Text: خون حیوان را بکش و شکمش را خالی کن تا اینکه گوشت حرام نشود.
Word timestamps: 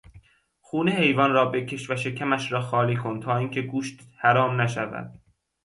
خون 0.59 0.89
حیوان 0.89 1.33
را 1.33 1.45
بکش 1.45 1.89
و 1.89 1.95
شکمش 1.95 2.51
را 2.51 2.61
خالی 2.61 2.95
کن 2.95 3.19
تا 3.19 3.37
اینکه 3.37 3.61
گوشت 3.61 3.99
حرام 4.17 4.61
نشود. 4.61 5.19